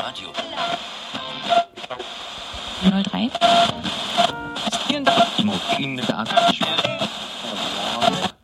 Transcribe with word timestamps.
Radio. 0.00 0.28
03. 2.82 3.30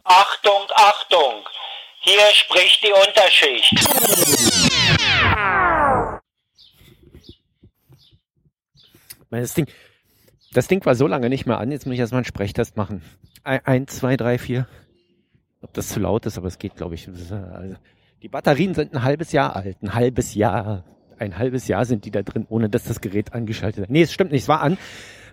Achtung, 0.04 0.62
Achtung! 0.74 1.48
Hier 2.00 2.20
spricht 2.34 2.82
die 2.84 2.92
Unterschicht. 2.92 3.74
Das 9.30 9.54
Ding, 9.54 9.66
das 10.52 10.68
Ding 10.68 10.84
war 10.84 10.94
so 10.94 11.06
lange 11.06 11.30
nicht 11.30 11.46
mehr 11.46 11.58
an, 11.58 11.70
jetzt 11.70 11.86
muss 11.86 11.94
ich 11.94 12.00
erstmal 12.00 12.18
einen 12.18 12.26
Sprechtest 12.26 12.76
machen. 12.76 13.02
Ein, 13.44 13.64
eins, 13.64 13.96
zwei, 13.96 14.18
drei, 14.18 14.38
vier. 14.38 14.68
Ob 15.62 15.72
das 15.72 15.88
zu 15.88 16.00
laut 16.00 16.26
ist, 16.26 16.36
aber 16.36 16.48
es 16.48 16.58
geht, 16.58 16.76
glaube 16.76 16.96
ich. 16.96 17.08
Also, 17.08 17.76
die 18.22 18.28
Batterien 18.28 18.74
sind 18.74 18.92
ein 18.94 19.02
halbes 19.02 19.32
Jahr 19.32 19.56
alt. 19.56 19.78
Ein 19.82 19.94
halbes 19.94 20.34
Jahr. 20.34 20.84
Ein 21.18 21.38
halbes 21.38 21.68
Jahr 21.68 21.84
sind 21.84 22.04
die 22.04 22.10
da 22.10 22.22
drin, 22.22 22.46
ohne 22.48 22.68
dass 22.68 22.84
das 22.84 23.00
Gerät 23.00 23.32
angeschaltet 23.32 23.84
ist. 23.84 23.90
Nee, 23.90 24.02
es 24.02 24.12
stimmt 24.12 24.32
nicht, 24.32 24.42
es 24.42 24.48
war 24.48 24.60
an. 24.60 24.78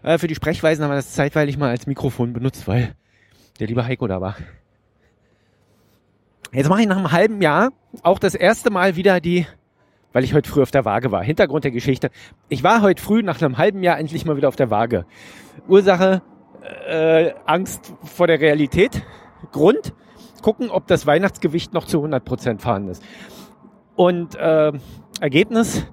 Äh, 0.02 0.18
für 0.18 0.28
die 0.28 0.36
Sprechweisen 0.36 0.84
haben 0.84 0.92
wir 0.92 0.96
das 0.96 1.14
zeitweilig 1.14 1.58
mal 1.58 1.70
als 1.70 1.88
Mikrofon 1.88 2.34
benutzt, 2.34 2.68
weil 2.68 2.96
der 3.60 3.68
liebe 3.68 3.86
Heiko 3.86 4.08
da 4.08 4.22
war. 4.22 4.36
Jetzt 6.52 6.70
mache 6.70 6.82
ich 6.82 6.88
nach 6.88 6.98
einem 6.98 7.12
halben 7.12 7.42
Jahr 7.42 7.72
auch 8.04 8.20
das 8.20 8.36
erste 8.36 8.70
Mal 8.70 8.96
wieder 8.96 9.20
die, 9.20 9.48
weil 10.12 10.24
ich 10.24 10.34
heute 10.34 10.50
früh 10.50 10.62
auf 10.62 10.72
der 10.72 10.86
Waage 10.86 11.12
war. 11.12 11.24
Hintergrund 11.24 11.64
der 11.64 11.72
Geschichte. 11.72 12.12
Ich 12.48 12.64
war 12.64 12.82
heute 12.82 13.02
früh 13.02 13.24
nach 13.24 13.42
einem 13.42 13.58
halben 13.58 13.82
Jahr 13.82 13.98
endlich 13.98 14.24
mal 14.26 14.38
wieder 14.38 14.48
auf 14.48 14.56
der 14.56 14.70
Waage. 14.70 15.06
Ursache, 15.68 16.22
äh, 16.88 17.32
Angst 17.46 17.94
vor 18.04 18.28
der 18.28 18.40
Realität. 18.40 19.04
Grund, 19.52 19.94
gucken, 20.42 20.70
ob 20.70 20.88
das 20.88 21.08
Weihnachtsgewicht 21.08 21.74
noch 21.74 21.86
zu 21.86 21.98
100 21.98 22.24
Prozent 22.24 22.62
fahren 22.62 22.88
ist. 22.88 23.04
Und 23.96 24.36
äh, 24.36 24.72
Ergebnis, 25.20 25.86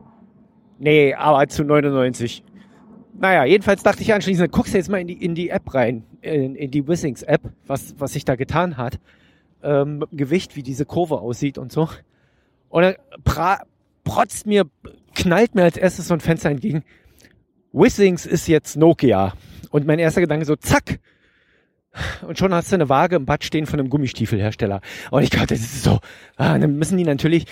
nee, 0.78 1.14
aber 1.14 1.46
zu 1.48 1.64
99. 1.64 2.42
Naja, 3.18 3.44
jedenfalls 3.44 3.82
dachte 3.82 4.02
ich 4.02 4.14
anschließend, 4.14 4.50
guckst 4.50 4.72
du 4.72 4.78
jetzt 4.78 4.88
mal 4.88 5.00
in 5.00 5.06
die, 5.06 5.24
in 5.24 5.34
die 5.34 5.50
App 5.50 5.74
rein, 5.74 6.04
in, 6.22 6.54
in 6.54 6.70
die 6.70 6.86
Wissings 6.86 7.22
App, 7.22 7.42
was, 7.66 7.94
was 7.98 8.14
sich 8.14 8.24
da 8.24 8.36
getan 8.36 8.76
hat. 8.76 8.98
Ähm, 9.62 10.04
Gewicht, 10.10 10.56
wie 10.56 10.62
diese 10.62 10.86
Kurve 10.86 11.20
aussieht 11.20 11.58
und 11.58 11.70
so. 11.70 11.90
Und 12.70 12.82
dann 12.82 12.94
pra, 13.24 13.62
protzt 14.04 14.46
mir, 14.46 14.64
knallt 15.14 15.54
mir 15.54 15.64
als 15.64 15.76
erstes 15.76 16.08
so 16.08 16.14
ein 16.14 16.20
Fenster 16.20 16.48
entgegen. 16.48 16.82
Wissings 17.72 18.24
ist 18.24 18.48
jetzt 18.48 18.76
Nokia. 18.76 19.34
Und 19.70 19.86
mein 19.86 19.98
erster 19.98 20.22
Gedanke 20.22 20.46
so, 20.46 20.56
zack, 20.56 20.98
und 22.26 22.38
schon 22.38 22.54
hast 22.54 22.70
du 22.70 22.76
eine 22.76 22.88
Waage 22.88 23.16
im 23.16 23.26
Bad 23.26 23.42
stehen 23.42 23.66
von 23.66 23.80
einem 23.80 23.90
Gummistiefelhersteller. 23.90 24.80
Und 25.10 25.22
ich 25.22 25.30
glaube, 25.30 25.48
das 25.48 25.60
ist 25.60 25.82
so, 25.82 25.98
ah, 26.36 26.56
dann 26.58 26.76
müssen 26.76 26.96
die 26.96 27.04
natürlich, 27.04 27.46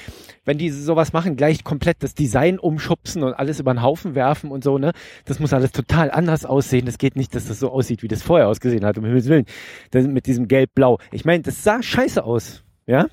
wenn 0.44 0.58
die 0.58 0.70
sowas 0.70 1.12
machen, 1.12 1.36
gleich 1.36 1.64
komplett 1.64 2.02
das 2.02 2.14
Design 2.14 2.58
umschubsen 2.58 3.22
und 3.24 3.34
alles 3.34 3.58
über 3.58 3.74
den 3.74 3.82
Haufen 3.82 4.14
werfen 4.14 4.50
und 4.50 4.62
so, 4.62 4.78
ne? 4.78 4.92
Das 5.24 5.40
muss 5.40 5.52
alles 5.52 5.72
total 5.72 6.10
anders 6.10 6.44
aussehen. 6.44 6.86
Das 6.86 6.98
geht 6.98 7.16
nicht, 7.16 7.34
dass 7.34 7.46
das 7.46 7.58
so 7.58 7.70
aussieht, 7.70 8.02
wie 8.02 8.08
das 8.08 8.22
vorher 8.22 8.48
ausgesehen 8.48 8.84
hat, 8.84 8.96
um 8.96 9.04
Himmels 9.04 9.28
Willen. 9.28 9.46
Das, 9.90 10.06
mit 10.06 10.26
diesem 10.26 10.46
Gelb-Blau. 10.46 10.98
Ich 11.10 11.24
meine, 11.24 11.42
das 11.42 11.64
sah 11.64 11.82
scheiße 11.82 12.22
aus, 12.22 12.62
ja? 12.86 13.08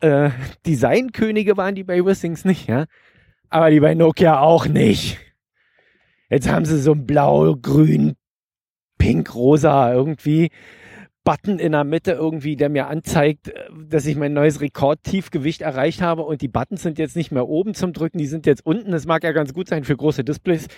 Äh, 0.00 0.30
Designkönige 0.64 1.56
waren 1.56 1.74
die 1.74 1.84
bei 1.84 2.04
Wissings 2.04 2.44
nicht, 2.44 2.68
ja? 2.68 2.86
Aber 3.48 3.70
die 3.70 3.80
bei 3.80 3.94
Nokia 3.94 4.38
auch 4.38 4.66
nicht. 4.66 5.18
Jetzt 6.30 6.48
haben 6.48 6.64
sie 6.64 6.78
so 6.78 6.92
ein 6.92 7.06
blau, 7.06 7.56
grün, 9.00 9.24
pink, 9.24 9.34
rosa 9.34 9.92
irgendwie 9.92 10.50
Button 11.24 11.58
in 11.58 11.72
der 11.72 11.84
Mitte 11.84 12.12
irgendwie, 12.12 12.56
der 12.56 12.68
mir 12.68 12.86
anzeigt, 12.86 13.48
äh, 13.48 13.68
dass 13.88 14.06
ich 14.06 14.16
mein 14.16 14.32
neues 14.32 14.60
Rekordtiefgewicht 14.60 15.62
erreicht 15.62 16.00
habe 16.00 16.22
und 16.22 16.40
die 16.42 16.48
Buttons 16.48 16.82
sind 16.82 16.98
jetzt 16.98 17.16
nicht 17.16 17.30
mehr 17.30 17.48
oben 17.48 17.74
zum 17.74 17.92
Drücken, 17.92 18.18
die 18.18 18.26
sind 18.26 18.46
jetzt 18.46 18.64
unten. 18.64 18.92
Das 18.92 19.06
mag 19.06 19.22
ja 19.24 19.32
ganz 19.32 19.52
gut 19.52 19.68
sein 19.68 19.84
für 19.84 19.96
große 19.96 20.24
Displays 20.24 20.68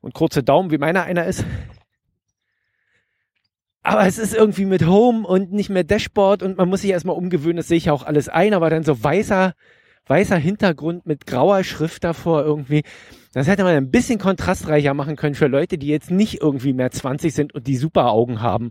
und 0.00 0.14
kurze 0.14 0.42
Daumen, 0.42 0.70
wie 0.70 0.78
meiner 0.78 1.04
einer 1.04 1.26
ist. 1.26 1.44
Aber 3.84 4.06
es 4.06 4.18
ist 4.18 4.34
irgendwie 4.34 4.66
mit 4.66 4.86
Home 4.86 5.26
und 5.26 5.52
nicht 5.52 5.70
mehr 5.70 5.84
Dashboard 5.84 6.42
und 6.42 6.56
man 6.58 6.68
muss 6.68 6.82
sich 6.82 6.90
erstmal 6.90 7.16
umgewöhnen, 7.16 7.56
das 7.56 7.68
sehe 7.68 7.78
ich 7.78 7.90
auch 7.90 8.04
alles 8.04 8.28
ein, 8.28 8.54
aber 8.54 8.70
dann 8.70 8.84
so 8.84 9.02
weißer, 9.02 9.54
weißer 10.06 10.36
Hintergrund 10.36 11.06
mit 11.06 11.26
grauer 11.26 11.64
Schrift 11.64 12.04
davor 12.04 12.44
irgendwie. 12.44 12.82
Das 13.32 13.46
hätte 13.46 13.64
man 13.64 13.74
ein 13.74 13.90
bisschen 13.90 14.18
kontrastreicher 14.18 14.94
machen 14.94 15.16
können 15.16 15.34
für 15.34 15.46
Leute, 15.46 15.78
die 15.78 15.88
jetzt 15.88 16.10
nicht 16.10 16.40
irgendwie 16.40 16.72
mehr 16.72 16.90
20 16.90 17.32
sind 17.32 17.54
und 17.54 17.66
die 17.66 17.76
super 17.76 18.10
Augen 18.10 18.42
haben 18.42 18.70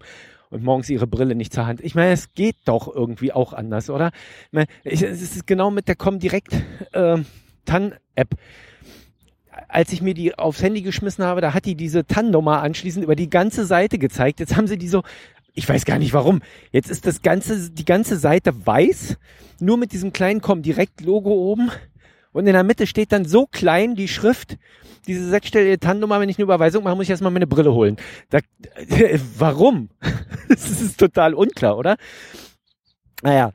und 0.51 0.63
morgens 0.63 0.89
ihre 0.89 1.07
Brille 1.07 1.33
nicht 1.33 1.53
zur 1.53 1.65
Hand. 1.65 1.81
Ich 1.81 1.95
meine, 1.95 2.11
es 2.11 2.33
geht 2.33 2.57
doch 2.65 2.93
irgendwie 2.93 3.31
auch 3.31 3.53
anders, 3.53 3.89
oder? 3.89 4.11
Ich 4.45 4.51
meine, 4.51 4.67
es 4.83 5.01
ist 5.01 5.47
genau 5.47 5.71
mit 5.71 5.87
der 5.87 5.95
Comdirect 5.95 6.53
äh, 6.91 7.17
TAN-App. 7.65 8.35
Als 9.67 9.93
ich 9.93 10.01
mir 10.01 10.13
die 10.13 10.37
aufs 10.37 10.61
Handy 10.61 10.81
geschmissen 10.81 11.23
habe, 11.23 11.41
da 11.41 11.53
hat 11.53 11.65
die 11.65 11.75
diese 11.75 12.05
TAN-Nummer 12.05 12.61
anschließend 12.61 13.03
über 13.03 13.15
die 13.15 13.29
ganze 13.29 13.65
Seite 13.65 13.97
gezeigt. 13.97 14.39
Jetzt 14.39 14.55
haben 14.55 14.67
sie 14.67 14.77
die 14.77 14.89
so, 14.89 15.03
ich 15.53 15.67
weiß 15.67 15.85
gar 15.85 15.99
nicht 15.99 16.13
warum. 16.13 16.41
Jetzt 16.71 16.89
ist 16.89 17.05
das 17.05 17.21
ganze, 17.21 17.71
die 17.71 17.85
ganze 17.85 18.17
Seite 18.17 18.65
weiß, 18.65 19.17
nur 19.59 19.77
mit 19.77 19.91
diesem 19.91 20.13
kleinen 20.13 20.41
Comdirect-Logo 20.41 21.31
oben 21.31 21.71
und 22.31 22.47
in 22.47 22.53
der 22.53 22.63
Mitte 22.63 22.87
steht 22.87 23.11
dann 23.11 23.25
so 23.25 23.45
klein 23.45 23.95
die 23.95 24.07
Schrift, 24.07 24.57
diese 25.07 25.29
sechsstellige 25.29 25.79
TAN-Nummer, 25.79 26.19
wenn 26.19 26.29
ich 26.29 26.37
eine 26.37 26.43
Überweisung 26.43 26.83
mache, 26.83 26.95
muss 26.95 27.05
ich 27.05 27.09
erstmal 27.09 27.31
meine 27.31 27.47
Brille 27.47 27.73
holen. 27.73 27.97
Da, 28.29 28.39
äh, 28.75 29.19
warum? 29.37 29.89
das 30.47 30.69
ist 30.69 30.99
total 30.99 31.33
unklar, 31.33 31.77
oder? 31.77 31.97
Naja, 33.21 33.51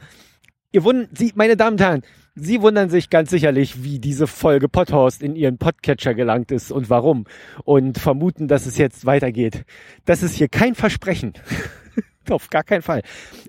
ihr 0.72 0.84
wundert, 0.84 1.16
Sie, 1.16 1.32
meine 1.34 1.56
Damen 1.56 1.74
und 1.74 1.80
Herren, 1.80 2.02
Sie 2.34 2.60
wundern 2.60 2.90
sich 2.90 3.08
ganz 3.08 3.30
sicherlich, 3.30 3.82
wie 3.82 3.98
diese 3.98 4.26
Folge 4.26 4.68
Podhorst 4.68 5.22
in 5.22 5.36
Ihren 5.36 5.56
Podcatcher 5.56 6.14
gelangt 6.14 6.50
ist 6.52 6.70
und 6.70 6.90
warum. 6.90 7.24
Und 7.64 7.96
vermuten, 7.96 8.46
dass 8.46 8.66
es 8.66 8.76
jetzt 8.76 9.06
weitergeht. 9.06 9.64
Das 10.04 10.22
ist 10.22 10.34
hier 10.34 10.48
kein 10.48 10.74
Versprechen. 10.74 11.32
Auf 12.30 12.50
gar 12.50 12.64
keinen 12.64 12.82
Fall. 12.82 13.02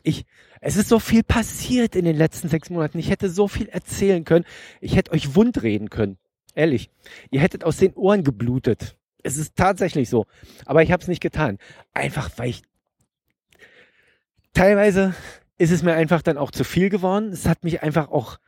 Ich 0.04 0.26
es 0.62 0.76
ist 0.76 0.90
so 0.90 1.00
viel 1.00 1.24
passiert 1.24 1.96
in 1.96 2.06
den 2.06 2.16
letzten 2.16 2.50
sechs 2.50 2.70
Monaten. 2.70 3.00
Ich 3.00 3.10
hätte 3.10 3.30
so 3.30 3.48
viel 3.48 3.70
erzählen 3.70 4.24
können. 4.26 4.46
Ich 4.82 4.96
hätte 4.96 5.12
euch 5.12 5.36
wundreden 5.36 5.90
können. 5.90 6.18
Ehrlich. 6.56 6.90
Ihr 7.30 7.42
hättet 7.42 7.64
aus 7.64 7.78
den 7.78 7.94
Ohren 7.94 8.24
geblutet. 8.24 8.98
Es 9.24 9.38
ist 9.38 9.56
tatsächlich 9.56 10.10
so. 10.10 10.26
Aber 10.66 10.82
ich 10.82 10.92
habe 10.92 11.02
es 11.02 11.08
nicht 11.08 11.22
getan. 11.22 11.60
Einfach, 11.94 12.30
weil 12.38 12.50
ich... 12.50 12.64
Teilweise 14.54 15.14
ist 15.60 15.72
es 15.72 15.84
mir 15.84 15.94
einfach 15.94 16.24
dann 16.24 16.38
auch 16.38 16.50
zu 16.50 16.64
viel 16.64 16.90
geworden. 16.90 17.32
Es 17.32 17.48
hat 17.48 17.64
mich 17.64 17.84
einfach 17.84 18.10
auch 18.10 18.40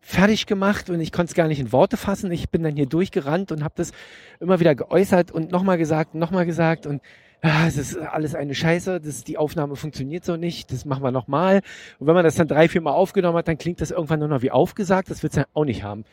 fertig 0.00 0.46
gemacht 0.46 0.90
und 0.90 1.00
ich 1.00 1.12
konnte 1.12 1.30
es 1.30 1.34
gar 1.34 1.48
nicht 1.48 1.60
in 1.60 1.72
Worte 1.72 1.96
fassen. 1.96 2.30
Ich 2.32 2.50
bin 2.50 2.62
dann 2.62 2.76
hier 2.76 2.86
durchgerannt 2.86 3.52
und 3.52 3.64
habe 3.64 3.74
das 3.76 3.92
immer 4.40 4.60
wieder 4.60 4.74
geäußert 4.74 5.30
und 5.30 5.50
nochmal 5.50 5.78
gesagt, 5.78 6.14
nochmal 6.14 6.46
gesagt 6.46 6.86
und 6.86 7.02
ja, 7.02 7.08
es 7.40 7.76
ist 7.76 7.96
alles 7.96 8.34
eine 8.34 8.54
Scheiße, 8.54 9.00
das, 9.00 9.22
die 9.22 9.38
Aufnahme 9.38 9.76
funktioniert 9.76 10.24
so 10.24 10.36
nicht, 10.36 10.72
das 10.72 10.84
machen 10.84 11.04
wir 11.04 11.12
nochmal. 11.12 11.60
Und 11.98 12.06
wenn 12.06 12.14
man 12.14 12.24
das 12.24 12.34
dann 12.34 12.48
drei, 12.48 12.68
vier 12.68 12.80
Mal 12.80 12.92
aufgenommen 12.92 13.38
hat, 13.38 13.48
dann 13.48 13.58
klingt 13.58 13.80
das 13.80 13.90
irgendwann 13.90 14.18
nur 14.18 14.28
noch 14.28 14.42
wie 14.42 14.50
aufgesagt, 14.50 15.10
das 15.10 15.22
wird's 15.22 15.36
ja 15.36 15.44
auch 15.54 15.64
nicht 15.64 15.84
haben. 15.84 16.04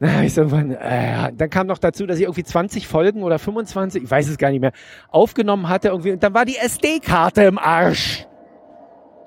Na, 0.00 0.22
ich 0.24 0.36
irgendwann, 0.36 0.72
äh, 0.72 1.32
dann 1.32 1.50
kam 1.50 1.66
noch 1.66 1.78
dazu, 1.78 2.06
dass 2.06 2.16
ich 2.16 2.24
irgendwie 2.24 2.42
20 2.42 2.88
Folgen 2.88 3.22
oder 3.22 3.38
25, 3.38 4.02
ich 4.02 4.10
weiß 4.10 4.28
es 4.28 4.38
gar 4.38 4.50
nicht 4.50 4.60
mehr, 4.60 4.72
aufgenommen 5.10 5.68
hatte 5.68 5.88
irgendwie 5.88 6.12
und 6.12 6.22
dann 6.22 6.34
war 6.34 6.44
die 6.44 6.56
SD-Karte 6.56 7.42
im 7.42 7.58
Arsch. 7.58 8.26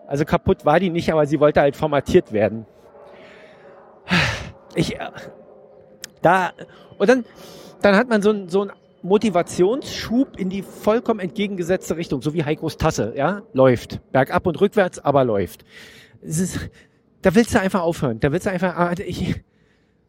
Also 0.07 0.25
kaputt 0.25 0.66
war 0.66 0.79
die 0.79 0.89
nicht, 0.89 1.12
aber 1.12 1.27
sie 1.27 1.39
wollte 1.39 1.62
halt 1.62 1.75
formatiert 1.75 2.31
werden. 2.33 2.66
Ich, 4.75 4.95
äh, 4.95 5.09
da, 6.22 6.51
und 6.97 7.09
dann, 7.09 7.23
dann 7.81 7.95
hat 7.95 8.09
man 8.09 8.22
so 8.22 8.31
ein, 8.31 8.50
so 8.50 8.63
ein 8.63 8.72
Motivationsschub 9.05 10.38
in 10.38 10.49
die 10.49 10.63
vollkommen 10.63 11.19
entgegengesetzte 11.19 11.95
Richtung, 11.95 12.21
so 12.21 12.33
wie 12.33 12.43
Heikos 12.43 12.77
Tasse, 12.77 13.13
ja, 13.16 13.43
läuft. 13.53 14.01
Bergab 14.11 14.47
und 14.47 14.59
rückwärts, 14.59 14.99
aber 14.99 15.23
läuft. 15.23 15.63
Es 16.21 16.39
ist, 16.39 16.69
da 17.21 17.35
willst 17.35 17.53
du 17.53 17.61
einfach 17.61 17.81
aufhören. 17.81 18.19
Da 18.19 18.31
willst 18.31 18.47
du 18.47 18.51
einfach, 18.51 18.75
ah, 18.75 18.94
ich, 18.97 19.44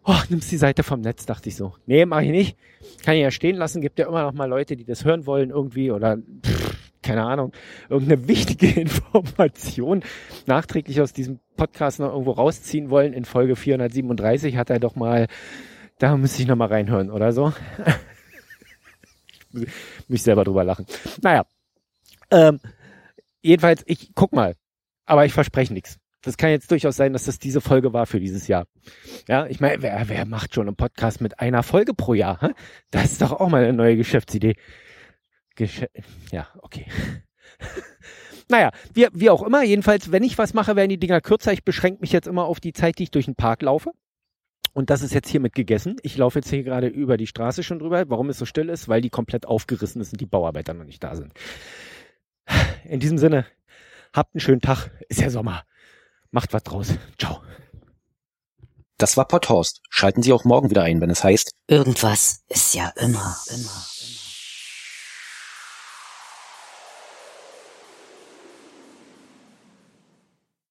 oh, 0.04 0.16
nimmst 0.30 0.50
die 0.50 0.56
Seite 0.56 0.82
vom 0.82 1.02
Netz, 1.02 1.26
dachte 1.26 1.50
ich 1.50 1.56
so. 1.56 1.74
Nee, 1.84 2.06
mach 2.06 2.22
ich 2.22 2.30
nicht. 2.30 2.56
Kann 3.04 3.16
ich 3.16 3.22
ja 3.22 3.30
stehen 3.30 3.56
lassen. 3.56 3.82
Gibt 3.82 3.98
ja 3.98 4.09
immer 4.09 4.22
noch 4.22 4.32
mal 4.32 4.48
Leute, 4.48 4.76
die 4.76 4.84
das 4.84 5.04
hören 5.04 5.26
wollen 5.26 5.50
irgendwie 5.50 5.91
oder, 5.91 6.16
pff, 6.16 6.76
keine 7.03 7.22
Ahnung, 7.22 7.53
irgendeine 7.91 8.26
wichtige 8.28 8.80
Information 8.80 10.03
nachträglich 10.47 11.03
aus 11.03 11.12
diesem 11.12 11.38
Podcast 11.56 12.00
noch 12.00 12.12
irgendwo 12.12 12.32
rausziehen 12.32 12.88
wollen. 12.88 13.12
In 13.12 13.26
Folge 13.26 13.56
437 13.56 14.56
hat 14.56 14.71
er 14.71 14.80
doch 14.80 14.97
mal, 14.97 15.26
da 15.98 16.16
müsste 16.16 16.41
ich 16.41 16.48
noch 16.48 16.56
mal 16.56 16.68
reinhören 16.68 17.10
oder 17.10 17.32
so 17.32 17.53
mich 20.09 20.22
selber 20.22 20.45
drüber 20.45 20.65
lachen. 20.65 20.87
Naja, 21.22 21.45
ähm, 22.31 22.60
jedenfalls, 23.43 23.83
ich 23.87 24.10
guck 24.15 24.33
mal, 24.33 24.54
aber 25.04 25.25
ich 25.25 25.33
verspreche 25.33 25.72
nichts. 25.72 25.98
Das 26.22 26.37
kann 26.37 26.51
jetzt 26.51 26.71
durchaus 26.72 26.97
sein, 26.97 27.13
dass 27.13 27.27
das 27.27 27.39
diese 27.39 27.60
Folge 27.60 27.93
war 27.93 28.07
für 28.07 28.19
dieses 28.19 28.48
Jahr. 28.48 28.66
Ja, 29.28 29.47
ich 29.47 29.60
meine, 29.60 29.81
wer, 29.81 30.09
wer 30.09 30.27
macht 30.27 30.54
schon 30.54 30.66
einen 30.66 30.77
Podcast 30.77 31.21
mit 31.21 31.39
einer 31.39 31.63
Folge 31.63 31.95
pro 31.95 32.15
Jahr? 32.15 32.41
Hä? 32.41 32.48
Das 32.91 33.13
ist 33.13 33.22
doch 33.22 33.33
auch 33.33 33.48
mal 33.48 33.63
eine 33.63 33.72
neue 33.72 33.97
Geschäftsidee. 33.97 34.57
Gesch 35.54 35.87
ja, 36.33 36.48
okay. 36.59 36.87
naja, 38.48 38.72
wie, 38.93 39.07
wie 39.13 39.31
auch 39.31 39.43
immer, 39.43 39.63
jedenfalls, 39.63 40.10
wenn 40.10 40.25
ich 40.25 40.37
was 40.37 40.53
mache, 40.53 40.75
werden 40.75 40.89
die 40.89 40.98
Dinger 40.98 41.21
kürzer. 41.21 41.53
Ich 41.53 41.63
beschränke 41.63 42.01
mich 42.01 42.10
jetzt 42.10 42.27
immer 42.27 42.45
auf 42.47 42.59
die 42.59 42.72
Zeit, 42.72 42.98
die 42.98 43.04
ich 43.04 43.13
durch 43.13 43.27
den 43.27 43.37
Park 43.37 43.63
laufe. 43.63 43.93
Und 44.76 44.90
das 44.90 45.00
ist 45.00 45.14
jetzt 45.14 45.30
hiermit 45.30 45.54
gegessen. 45.54 45.96
Ich 46.02 46.18
laufe 46.18 46.38
jetzt 46.38 46.50
hier 46.50 46.62
gerade 46.62 46.88
über 46.88 47.16
die 47.16 47.26
Straße 47.26 47.62
schon 47.62 47.78
drüber. 47.78 48.10
Warum 48.10 48.28
es 48.28 48.36
so 48.36 48.44
still 48.44 48.68
ist? 48.68 48.90
Weil 48.90 49.00
die 49.00 49.08
komplett 49.08 49.46
aufgerissen 49.46 50.02
ist 50.02 50.12
und 50.12 50.20
die 50.20 50.26
Bauarbeiter 50.26 50.74
noch 50.74 50.84
nicht 50.84 51.02
da 51.02 51.16
sind. 51.16 51.32
In 52.84 53.00
diesem 53.00 53.16
Sinne, 53.16 53.46
habt 54.12 54.34
einen 54.34 54.42
schönen 54.42 54.60
Tag. 54.60 54.90
Ist 55.08 55.22
ja 55.22 55.30
Sommer. 55.30 55.64
Macht 56.30 56.52
was 56.52 56.62
draus. 56.62 56.92
Ciao. 57.18 57.40
Das 58.98 59.16
war 59.16 59.26
Potthorst. 59.26 59.80
Schalten 59.88 60.22
Sie 60.22 60.34
auch 60.34 60.44
morgen 60.44 60.68
wieder 60.68 60.82
ein, 60.82 61.00
wenn 61.00 61.08
es 61.08 61.24
heißt. 61.24 61.52
Irgendwas 61.68 62.44
ist 62.50 62.74
ja 62.74 62.92
immer, 62.96 63.34
immer. 63.48 63.86